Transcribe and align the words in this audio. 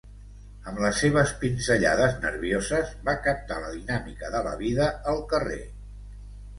Amb 0.69 0.79
les 0.85 1.01
seves 1.03 1.33
pinzellades 1.43 2.17
nervioses 2.25 2.97
va 3.11 3.17
captar 3.31 3.61
la 3.67 3.73
dinàmica 3.79 4.35
de 4.39 4.45
la 4.51 4.59
vida 4.67 4.93
al 5.15 5.27
carrer. 5.37 5.65